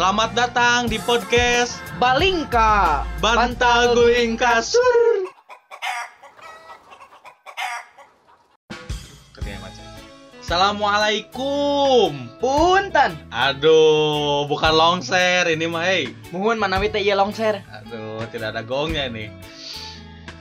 [0.00, 5.28] Selamat datang di podcast Balingka Bantal Guling Kasur.
[10.40, 12.16] Assalamualaikum.
[12.40, 16.16] Punten Aduh, bukan longser ini mah hei.
[16.32, 19.28] Mohon manawi teh ieu longser Aduh, tidak ada gongnya nih.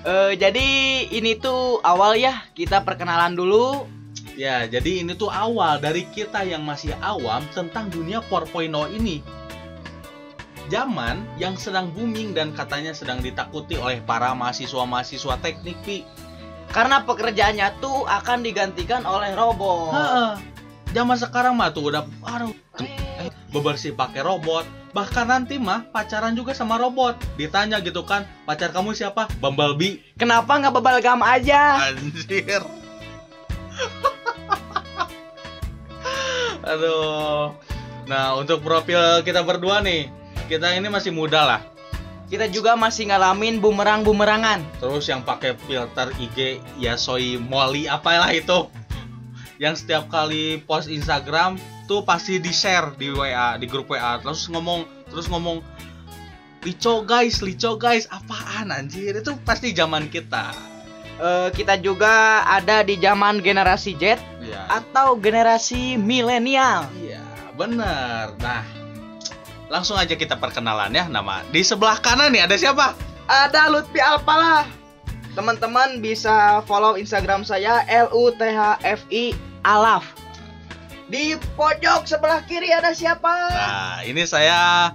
[0.07, 0.67] Eh, Jadi
[1.11, 3.98] ini tuh awal ya Kita perkenalan dulu
[4.39, 9.19] Ya, jadi ini tuh awal dari kita yang masih awam tentang dunia 4.0 ini.
[10.71, 16.07] Zaman yang sedang booming dan katanya sedang ditakuti oleh para mahasiswa-mahasiswa teknik, Pi.
[16.71, 20.31] Karena pekerjaannya tuh akan digantikan oleh robot Heeh.
[20.95, 24.63] Zaman sekarang mah tuh udah aduh, eh, bebersih pakai robot.
[24.95, 27.19] Bahkan nanti mah pacaran juga sama robot.
[27.35, 29.27] Ditanya gitu kan, pacar kamu siapa?
[29.43, 29.99] Bumblebee.
[30.15, 31.91] Kenapa nggak bebal gam aja?
[31.91, 32.78] Anjir.
[36.63, 37.55] Aduh.
[38.09, 40.09] Nah, untuk profil kita berdua nih,
[40.49, 41.61] kita ini masih muda lah.
[42.29, 48.69] Kita juga masih ngalamin bumerang-bumerangan Terus yang pakai filter IG ya soy Molly apalah itu.
[49.57, 51.57] Yang setiap kali post Instagram
[51.89, 54.21] tuh pasti di-share di WA, di grup WA.
[54.21, 55.65] Terus ngomong, terus ngomong
[56.59, 59.15] Lico guys, lico guys, apaan anjir?
[59.15, 60.51] Itu pasti zaman kita.
[61.19, 64.65] Eh, Kita juga ada di zaman generasi Z Ya.
[64.71, 67.21] Atau generasi milenial Iya,
[67.53, 68.33] bener.
[68.39, 68.63] Nah,
[69.67, 71.43] langsung aja kita perkenalan ya nama.
[71.51, 72.95] Di sebelah kanan nih ada siapa?
[73.29, 74.65] Ada Lutfi Alpala
[75.37, 80.07] Teman-teman bisa follow Instagram saya LUTHFI Alaf
[81.05, 83.29] Di pojok sebelah kiri ada siapa?
[83.51, 84.89] Nah, ini saya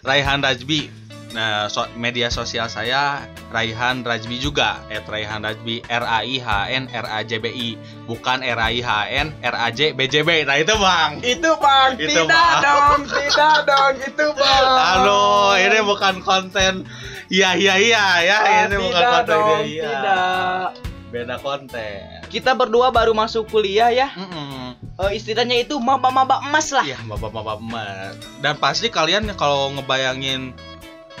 [0.00, 0.99] Raihan Rajbi.
[1.30, 3.22] Nah, so- media sosial saya
[3.54, 4.82] Raihan Rajbi juga.
[4.90, 7.68] At Raihan Rajbi R A I H N R A J B I,
[8.10, 10.42] bukan R A I H N R A J B J B.
[10.42, 11.22] Nah, itu, Bang.
[11.22, 12.62] Itu bang, Itu, tidak Bang.
[12.66, 14.66] dong, tidak dong, itu bang.
[14.66, 16.82] Halo, ini bukan konten
[17.30, 18.38] iya iya iya ya.
[18.42, 19.86] Ah, ini bukan tidak konten dong, iya, iya.
[19.86, 20.66] tidak.
[21.10, 22.02] Beda konten.
[22.30, 24.14] Kita berdua baru masuk kuliah ya.
[24.14, 24.78] Mm-mm.
[25.00, 26.86] Eh, istilahnya itu maba-maba emas lah.
[26.86, 28.14] Iya, bapak-bapak emas.
[28.38, 30.54] Dan pasti kalian kalau ngebayangin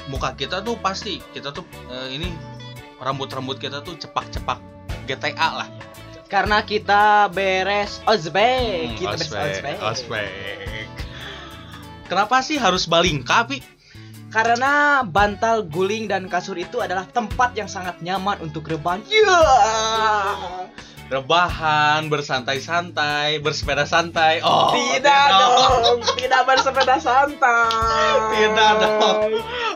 [0.08, 2.32] muka kita tuh pasti kita tuh eh, ini
[2.96, 4.60] rambut-rambut kita tuh cepak-cepak
[5.04, 5.68] GTA lah.
[6.30, 9.76] Karena kita beres ospek, Hmm, kita beres ospek, ospek.
[9.82, 10.86] ospek.
[12.06, 13.58] Kenapa sih harus balingka, Pi?
[14.30, 19.02] Karena bantal guling dan kasur itu adalah tempat yang sangat nyaman untuk rebahan.
[19.10, 19.42] Ya.
[21.10, 24.38] Rebahan, bersantai-santai, bersepeda santai.
[24.46, 28.14] Oh, tidak dong, tidak bersepeda santai.
[28.30, 29.30] Tidak dong.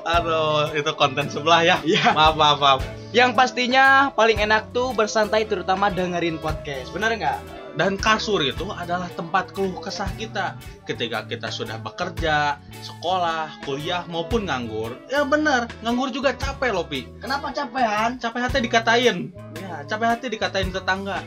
[0.06, 1.77] Aduh, itu konten sebelah ya.
[1.83, 2.15] Iya.
[2.15, 2.81] Maaf, maaf, maaf.
[3.11, 6.95] Yang pastinya paling enak tuh bersantai terutama dengerin podcast.
[6.95, 7.39] Benar nggak?
[7.75, 10.55] Dan kasur itu adalah tempat keluh kesah kita
[10.87, 14.95] ketika kita sudah bekerja, sekolah, kuliah maupun nganggur.
[15.11, 17.11] Ya benar, nganggur juga capek loh, Pi.
[17.19, 18.22] Kenapa capean?
[18.22, 19.34] Capek hati dikatain.
[19.74, 21.18] Ya, capek hati dikatain tetangga.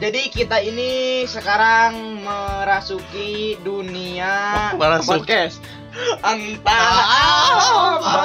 [0.00, 4.32] Jadi kita ini sekarang merasuki dunia
[4.80, 5.24] merasuki.
[5.24, 5.56] podcast.
[6.20, 8.24] Entah Ah, apa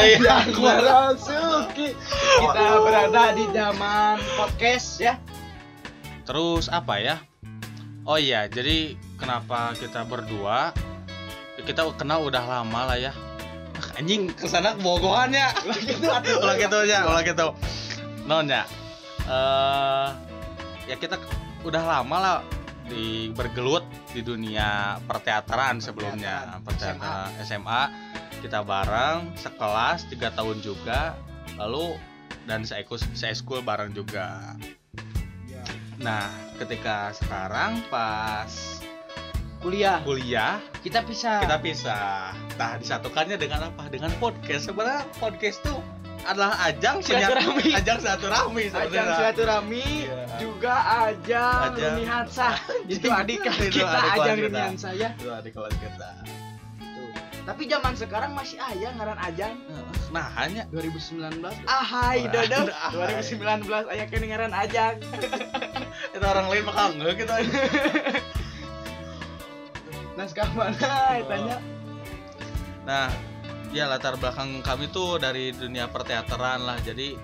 [0.00, 0.18] iya.
[0.42, 1.94] yang merasuki.
[2.38, 5.14] Kita berada di zaman podcast ya.
[6.22, 7.16] Terus apa ya?
[8.02, 10.70] Oh iya, jadi kenapa kita berdua?
[11.54, 13.10] Ya, Kita kenal udah lama lah ya.
[13.74, 15.50] Ah, Anjing ke sana kebogohannya.
[15.82, 16.38] Gitu atuh.
[16.40, 17.46] ulah gitu aja, ulah gitu.
[18.26, 18.64] Non ya.
[19.26, 20.08] Eh
[20.90, 21.18] ya kita
[21.62, 22.38] udah lama lah
[22.90, 27.82] di bergelut di dunia perteateran sebelumnya, perteateran SMA.
[28.42, 31.14] Kita bareng sekelas tiga tahun juga,
[31.54, 31.94] lalu
[32.50, 34.58] dan seekul seeskul bareng juga.
[36.02, 36.26] Nah,
[36.58, 38.82] ketika sekarang pas
[39.62, 40.02] Kuliah.
[40.02, 41.38] kuliah Kita bisa.
[41.38, 42.34] kita pisah.
[42.58, 43.86] Nah, disatukannya dengan apa?
[43.86, 44.66] Dengan podcast.
[44.66, 45.78] Sebenarnya podcast tuh
[46.22, 47.74] adalah ajang Silaturahmi.
[47.74, 50.24] ajang silaturahmi Ajang silaturahmi Iya.
[50.38, 50.74] juga
[51.04, 51.92] ajang Ajang.
[51.92, 52.48] runihansa.
[52.94, 54.46] Itu adik kelas Itu kita adik ajang kita.
[54.46, 55.08] runihansa ya.
[55.14, 56.10] Itu adik kelas kita.
[57.42, 59.54] Tapi zaman sekarang masih ayah ngaran ajang
[60.12, 61.42] Nah, hanya 2019.
[61.64, 62.68] Ahai dodo.
[62.68, 63.16] ahai.
[63.24, 65.00] 2019 aya kedengaran ajang.
[66.14, 67.34] itu orang lain bakal enggak kita.
[70.12, 70.76] Naskah mana
[71.24, 71.56] tanya?
[72.84, 73.08] Nah,
[73.72, 76.78] ya latar belakang kami tuh dari dunia perteateran lah.
[76.84, 77.16] Jadi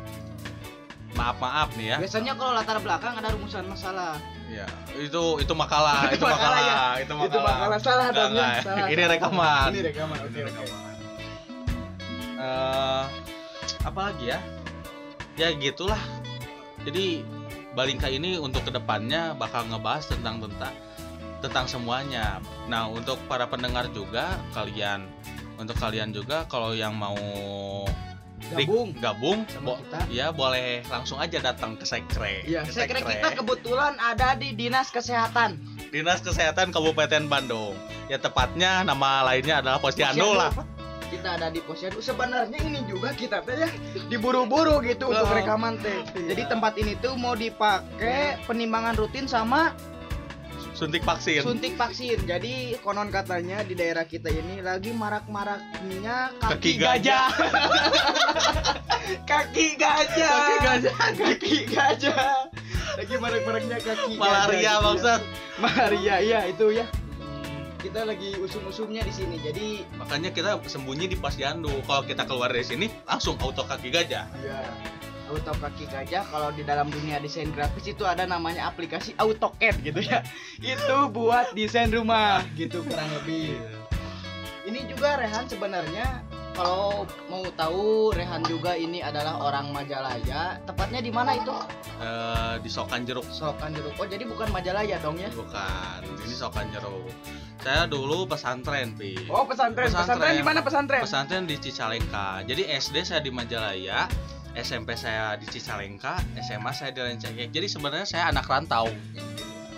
[1.14, 1.96] maaf-maaf nih ya.
[2.00, 4.16] Biasanya kalau latar belakang ada rumusan masalah.
[4.48, 4.64] Ya,
[4.96, 7.04] itu itu makalah, itu Itu makalah ya?
[7.04, 7.28] itu makalah.
[7.28, 8.64] Itu makalah salah dong ya.
[8.64, 9.68] Salah, Ini rekaman.
[9.76, 10.16] Ini rekaman.
[10.24, 10.92] Oke, Ini rekaman.
[12.40, 13.04] Eh,
[13.84, 14.40] apa lagi ya?
[15.36, 16.00] Ya gitulah.
[16.88, 17.28] Jadi
[17.76, 20.74] Balingka ini untuk ke depannya bakal ngebahas tentang tentang
[21.38, 22.42] tentang semuanya.
[22.66, 25.06] Nah, untuk para pendengar juga kalian
[25.58, 27.18] untuk kalian juga kalau yang mau
[28.48, 29.98] Gabung gabung sama bo- kita.
[30.08, 32.46] ya boleh langsung aja datang ke sekre.
[32.46, 33.18] Iya, Ke sekre Sekre.
[33.18, 35.58] kita kebetulan ada di Dinas Kesehatan.
[35.90, 37.74] Dinas Kesehatan Kabupaten Bandung.
[38.06, 40.54] Ya tepatnya nama lainnya adalah Posyandu lah.
[41.04, 41.98] Kita ada di Posyandu.
[41.98, 43.68] Sebenarnya ini juga kita teh ya
[44.06, 45.34] diburu-buru gitu untuk Oh.
[45.34, 45.98] rekaman teh.
[46.14, 46.32] Iya.
[46.32, 49.74] Jadi tempat ini tuh mau dipakai penimbangan rutin sama
[50.78, 51.42] Suntik vaksin.
[51.42, 52.22] suntik vaksin.
[52.22, 57.26] Jadi konon katanya di daerah kita ini lagi marak-maraknya kaki, Kaki gajah.
[59.30, 60.30] kaki gajah.
[60.38, 60.94] Kaki gajah.
[61.18, 62.30] Kaki gajah.
[62.94, 64.54] Lagi marak-maraknya kaki Malaria gajah.
[64.54, 64.74] gitu ya.
[64.86, 65.20] bangsat.
[65.58, 66.86] Malaria iya itu ya.
[67.82, 69.42] Kita lagi usum-usumnya di sini.
[69.42, 71.74] Jadi Makanya kita sembunyi di Posyandu.
[71.90, 74.30] Kalau kita keluar dari sini langsung auto kaki gajah.
[74.46, 74.62] ya
[75.28, 80.00] auto kaki gajah kalau di dalam dunia desain grafis itu ada namanya aplikasi AutoCAD gitu
[80.00, 80.24] ya.
[80.74, 83.60] Itu buat desain rumah gitu kurang lebih.
[84.68, 86.20] Ini juga Rehan sebenarnya
[86.52, 90.58] kalau mau tahu Rehan juga ini adalah orang Majalaya.
[90.66, 91.54] Tepatnya di mana itu?
[92.02, 93.22] Eh, di Sokan Jeruk.
[93.30, 93.94] Sokan Jeruk.
[93.96, 95.30] Oh, jadi bukan Majalaya dong ya?
[95.30, 97.14] Bukan, ini Sokan Jeruk.
[97.62, 99.14] Saya dulu pesantren, Pi.
[99.30, 99.86] Oh, pesantren.
[99.86, 100.34] Pesantren, Pesantren.
[100.34, 101.02] di mana pesantren?
[101.02, 102.42] Pesantren di Cicalengka.
[102.42, 104.10] Jadi SD saya di Majalaya,
[104.54, 107.50] SMP saya di Cicalengka, SMA saya di Lencengkek.
[107.50, 108.88] Jadi sebenarnya saya anak rantau.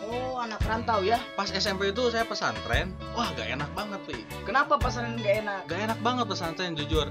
[0.02, 1.22] Oh, anak rantau ya.
[1.34, 4.19] Pas SMP itu saya pesantren, wah gak enak banget, Pi.
[4.43, 5.61] Kenapa pesantren nggak enak?
[5.67, 7.06] Gak enak banget pesantren jujur.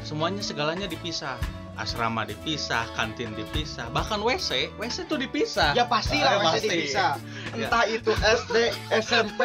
[0.00, 1.36] Semuanya segalanya dipisah.
[1.78, 5.78] Asrama dipisah, kantin dipisah, bahkan WC, WC tuh dipisah.
[5.78, 6.74] Ya pastilah Ah, masih pasti.
[6.74, 7.10] dipisah.
[7.58, 8.54] Entah itu SD,
[8.94, 9.40] SMP,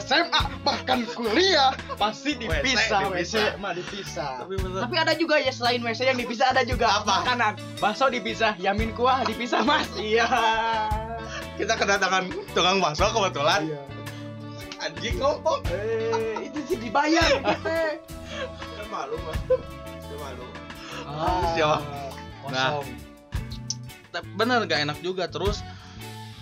[0.00, 3.12] SMA, bahkan kuliah pasti dipisah.
[3.12, 3.60] WC, dipisah.
[3.60, 4.32] mah dipisah.
[4.40, 4.80] Tapi bener.
[4.88, 7.20] Tapi ada juga ya selain WC yang dipisah ada juga Apa?
[7.20, 7.52] makanan.
[7.76, 9.84] Bakso dipisah, yamin kuah dipisah mas.
[9.98, 10.24] Iya.
[11.58, 13.68] kita kedatangan tukang bakso kebetulan.
[13.68, 13.80] Iya.
[14.78, 15.60] Anjing ngomong.
[15.74, 17.70] Eh, itu sih dibayar gitu.
[18.88, 19.40] malu, Mas.
[20.16, 20.44] malu.
[21.04, 21.78] Ah, Siapa?
[22.46, 22.86] kosong.
[24.08, 25.60] Tapi bener gak enak juga terus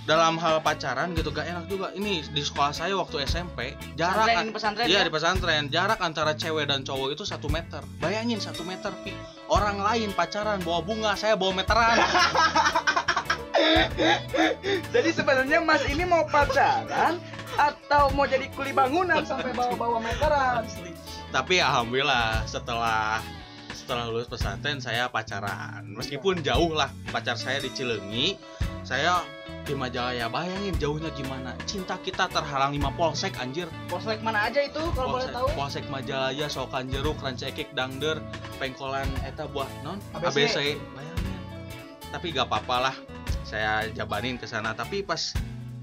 [0.07, 1.91] dalam hal pacaran gitu gak enak juga.
[1.93, 5.07] Ini di sekolah saya waktu SMP jarak Pesantren, pesantren iya ya?
[5.07, 5.63] di pesantren.
[5.69, 7.83] Jarak antara cewek dan cowok itu satu meter.
[7.99, 9.11] Bayangin satu meter pi.
[9.51, 11.99] Orang lain pacaran bawa bunga saya bawa meteran.
[14.95, 17.19] Jadi sebenarnya Mas ini mau pacaran
[17.57, 20.61] atau mau jadi kuli bangunan sampai bawa-bawa meteran?
[21.35, 23.21] tapi alhamdulillah setelah
[23.73, 25.85] setelah lulus pesantren saya pacaran.
[25.95, 28.37] Meskipun jauh lah pacar saya di Cileungi
[28.87, 29.21] saya
[29.67, 34.79] di Majalaya bayangin jauhnya gimana cinta kita terhalang lima polsek anjir Poslek mana aja itu
[34.95, 35.47] kalau boleh Polsek, tahu?
[35.59, 38.23] Polsek Majalaya, Sokan Jeruk, Rancekek, Dangder,
[38.63, 40.47] Pengkolan eta buah non ABC.
[40.47, 40.59] ABC.
[40.95, 41.39] Bayangin.
[42.15, 42.97] Tapi gak apa-apa lah.
[43.43, 44.75] Saya jabanin ke sana.
[44.75, 45.35] Tapi pas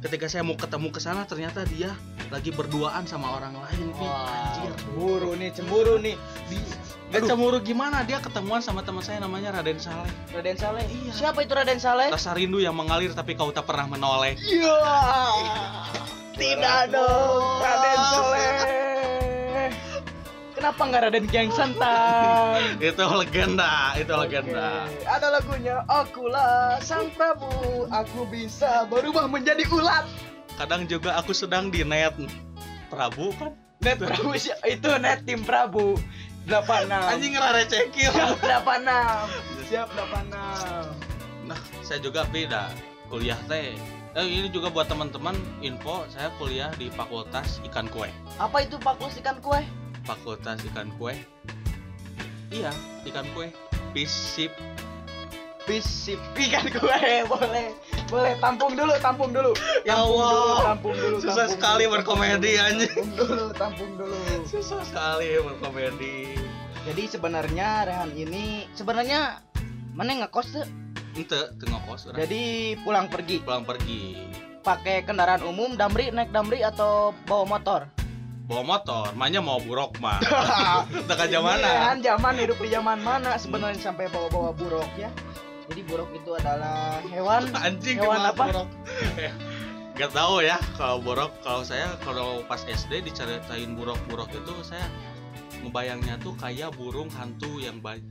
[0.04, 1.96] ketika saya mau ketemu ke sana ternyata dia
[2.28, 4.04] lagi berduaan sama orang lain, Pi.
[4.08, 4.74] Anjir.
[4.80, 6.16] cemburu nih, cemburu nih.
[7.14, 10.10] Gak cemburu gimana dia ketemuan sama teman saya namanya Raden Saleh.
[10.34, 10.82] Raden Saleh.
[10.90, 11.14] Iya.
[11.14, 12.10] Siapa itu Raden Saleh?
[12.10, 14.34] Rasa rindu yang mengalir tapi kau tak pernah menoleh.
[14.42, 14.82] Iya.
[16.34, 18.50] Tidak dong, Raden Saleh.
[20.58, 22.58] Kenapa nggak Raden Kian Santang?
[22.82, 24.90] itu legenda, itu legenda.
[24.90, 30.10] Oke, Ada lagunya Akulah Sang Prabu, aku bisa berubah menjadi ulat.
[30.58, 32.18] Kadang juga aku sedang di net
[32.90, 33.54] Prabu kan.
[33.86, 36.00] Net Prabu itu net tim Prabu.
[36.48, 36.92] 86.
[36.92, 38.12] Anjing ngerare cekil.
[38.12, 39.72] Siap 86.
[39.72, 41.48] Siap 86.
[41.48, 42.72] Nah, saya juga beda
[43.08, 43.76] kuliah teh.
[44.14, 45.34] Eh, ini juga buat teman-teman
[45.66, 48.14] info, saya kuliah di Fakultas Ikan Kue.
[48.38, 49.66] Apa itu Fakultas Ikan Kue?
[50.06, 51.18] Fakultas Ikan Kue.
[52.54, 52.70] Iya,
[53.10, 53.50] ikan kue.
[53.98, 54.54] Fisip.
[55.66, 57.74] Fisip ikan kue boleh
[58.14, 59.52] boleh tampung dulu tampung dulu
[59.82, 60.30] Ya tampung Allah.
[60.30, 63.08] dulu tampung dulu Susah tampung sekali dulu, berkomedi, tampung anjing.
[63.12, 66.18] dulu, tampung dulu tampung dulu Susah sekali berkomedi.
[66.84, 69.42] jadi sebenarnya Rehan ini sebenarnya
[69.92, 70.68] mana ngekos tuh
[71.14, 72.18] Ente, tengok kos udah.
[72.20, 72.44] jadi
[72.80, 74.18] pulang pergi pulang pergi.
[74.62, 77.82] pakai kendaraan umum damri naik damri atau bawa motor
[78.44, 80.20] Bawa motor, makanya mau buruk mah.
[81.08, 81.64] Dekat Ini mana?
[81.64, 85.08] Rehan zaman hidup di zaman mana sebenarnya sampai bawa-bawa buruk ya
[85.72, 87.48] jadi buruk itu adalah hewan.
[87.66, 88.44] Anjing Hewan apa?
[88.52, 88.70] buruk?
[89.94, 94.90] Gak tahu ya kalau borok kalau saya kalau pas SD diceritain buruk-buruk itu saya
[95.62, 98.10] ngebayangnya tuh kayak burung hantu yang banyak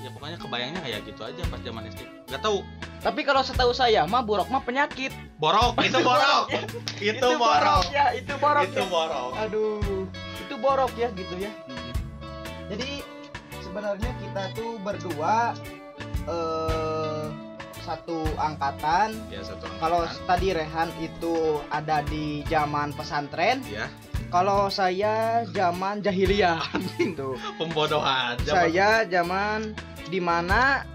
[0.00, 2.62] ya pokoknya kebayangnya kayak gitu aja pas zaman SD gak tahu.
[3.02, 5.10] Tapi kalau setahu saya mah buruk mah penyakit.
[5.40, 6.46] Borok itu borok.
[7.10, 8.86] itu, borok ya itu borok itu ya.
[8.86, 9.32] borok.
[9.34, 10.06] Aduh
[10.46, 11.50] itu borok ya gitu ya.
[12.70, 13.02] Jadi
[13.66, 15.58] sebenarnya kita tuh berdua
[16.30, 17.24] eh
[17.80, 19.18] satu angkatan.
[19.28, 20.26] Ya satu Kalau angkatan.
[20.26, 21.34] tadi Rehan itu
[21.68, 23.90] ada di zaman pesantren, ya
[24.28, 26.62] kalau saya zaman jahiliyah.
[26.96, 27.34] Gitu.
[27.56, 28.38] pembodohan.
[28.40, 29.74] Zaman- Saya zaman
[30.06, 30.86] di mana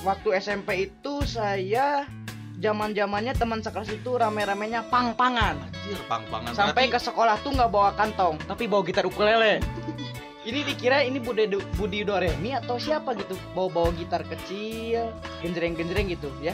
[0.00, 2.06] waktu SMP itu saya
[2.54, 5.58] zaman zamannya teman sekelas itu rame-ramenya pang-pangan.
[5.58, 9.58] anjir pang-pangan Sampai ke Berarti- sekolah tuh nggak bawa kantong, tapi bawa gitar ukulele.
[10.44, 11.48] Ini dikira ini Budi
[11.80, 15.08] Budi Doremi atau siapa gitu, bawa-bawa gitar kecil,
[15.40, 16.52] genjreng-genjreng gitu ya.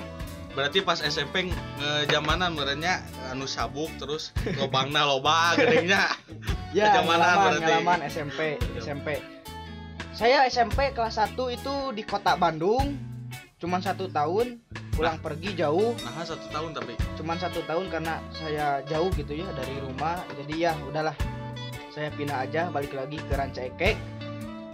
[0.50, 1.47] berarti pas SMP
[1.78, 6.11] ngejamanan merenya anu sabuk terus lobangna loba gedengnya
[6.75, 7.62] Ya, ngalaman, berarti.
[7.66, 8.40] ngalaman SMP,
[8.78, 9.18] SMP.
[10.11, 12.94] Saya SMP kelas 1 itu di kota Bandung,
[13.59, 14.59] cuman satu tahun,
[14.94, 19.47] pulang pergi jauh, nah satu tahun tapi cuman satu tahun karena saya jauh gitu ya
[19.54, 21.14] dari rumah, jadi ya udahlah,
[22.00, 23.92] saya pindah aja balik lagi ke Ranca Ekek.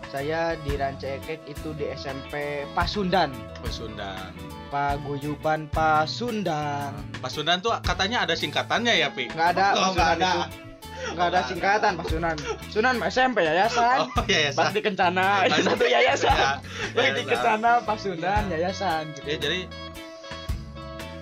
[0.06, 4.30] Saya di Ranca Ekek itu di SMP Pasundan, Pasundan
[4.70, 6.94] Paguyuban Pasundan.
[7.18, 10.30] Pasundan tuh katanya ada singkatannya ya pi Nggak ada, Oh, nggak ada.
[10.46, 11.10] itu.
[11.18, 12.36] Nggak ada singkatan Pasundan.
[12.70, 14.06] Sunan SMP yayasan.
[14.06, 16.62] oh ya ya Bakti Kencana itu satu yayasan.
[16.94, 19.26] Bakti Kencana Pasundan yayasan gitu.
[19.26, 19.60] ya jadi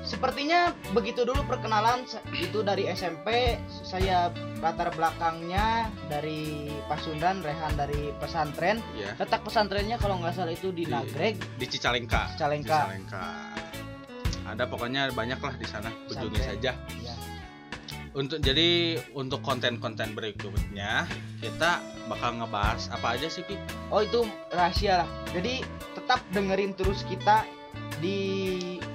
[0.05, 3.57] Sepertinya begitu dulu perkenalan itu dari SMP
[3.95, 4.27] saya
[4.59, 8.83] latar belakangnya dari Pasundan, Rehan dari pesantren.
[8.93, 12.75] ya Letak pesantrennya kalau nggak salah itu di Di- Nagreg, di Cicalengka Cicalengka.
[12.81, 13.25] Cicalengka
[14.45, 17.15] ada pokoknya banyak lah di sana kunjungi saja Ya.
[18.13, 18.69] untuk jadi
[19.13, 21.07] untuk konten-konten berikutnya
[21.39, 23.55] kita bakal ngebahas apa aja sih pi
[23.89, 24.21] Oh itu
[24.51, 25.09] rahasia lah.
[25.31, 25.63] Jadi
[25.95, 27.47] tetap dengerin terus kita
[28.05, 28.19] di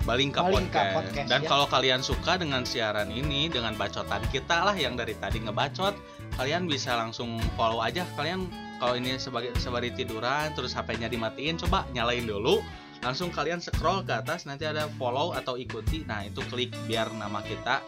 [0.05, 0.93] Balingka, Balingka Podcast.
[0.95, 1.47] Podcast, Dan ya.
[1.49, 5.97] kalau kalian suka dengan siaran ini, dengan bacotan kita lah yang dari tadi ngebacot,
[6.37, 8.05] kalian bisa langsung follow aja.
[8.13, 8.45] Kalian
[8.77, 12.61] kalau ini sebagai sebari tiduran, terus HP-nya dimatiin, coba nyalain dulu.
[12.99, 16.03] Langsung kalian scroll ke atas, nanti ada follow atau ikuti.
[16.05, 17.79] Nah itu klik biar nama kita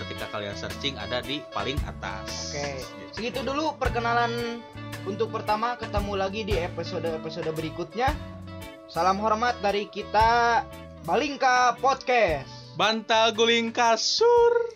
[0.00, 2.54] ketika kalian searching ada di paling atas.
[2.54, 2.80] Oke.
[2.80, 3.12] Gitu.
[3.20, 4.62] Segitu dulu perkenalan
[5.04, 8.29] untuk pertama ketemu lagi di episode-episode berikutnya.
[8.90, 10.66] Salam hormat dari kita
[11.06, 12.74] Balingka Podcast.
[12.74, 14.74] Bantal guling kasur.